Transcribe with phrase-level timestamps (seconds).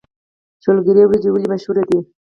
[0.63, 1.99] شولګرې وريجې ولې مشهورې دي؟